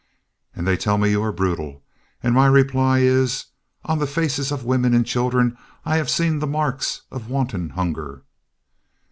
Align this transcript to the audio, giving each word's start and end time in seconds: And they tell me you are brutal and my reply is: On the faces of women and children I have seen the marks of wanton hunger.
And 0.55 0.65
they 0.67 0.77
tell 0.77 0.97
me 0.97 1.11
you 1.11 1.21
are 1.21 1.31
brutal 1.31 1.83
and 2.23 2.33
my 2.33 2.47
reply 2.47 3.01
is: 3.01 3.45
On 3.85 3.99
the 3.99 4.07
faces 4.07 4.51
of 4.51 4.65
women 4.65 4.95
and 4.95 5.05
children 5.05 5.55
I 5.85 5.97
have 5.97 6.09
seen 6.09 6.39
the 6.39 6.47
marks 6.47 7.03
of 7.11 7.29
wanton 7.29 7.69
hunger. 7.69 8.23